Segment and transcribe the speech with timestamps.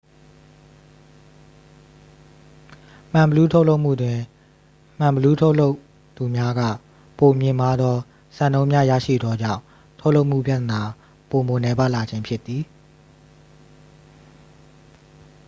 [3.13, 4.17] မှန်ဘီလူး ထုတ်လုပ်မှုတွင်
[4.99, 5.75] မှန်ဘီလူး ထုတ်လုပ်
[6.17, 6.61] သူများက
[7.19, 7.97] ပိုမြင့်မားသော
[8.35, 9.61] စံနှုန်းများ ရရှိသောကြောင့်
[9.99, 10.81] ထုတ်လုပ်မှုပြသနာ
[11.29, 12.63] ပိုမိုနည်းပါးလာခြင်းဖြစ်သည်